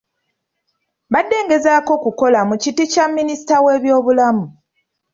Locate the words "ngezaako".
1.45-1.93